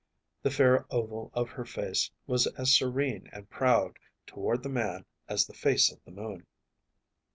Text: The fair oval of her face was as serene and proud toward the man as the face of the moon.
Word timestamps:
The 0.41 0.49
fair 0.49 0.87
oval 0.89 1.29
of 1.35 1.51
her 1.51 1.63
face 1.63 2.09
was 2.25 2.47
as 2.57 2.73
serene 2.73 3.29
and 3.31 3.47
proud 3.51 3.99
toward 4.25 4.63
the 4.63 4.67
man 4.69 5.05
as 5.29 5.45
the 5.45 5.53
face 5.53 5.91
of 5.91 6.03
the 6.03 6.11
moon. 6.11 6.47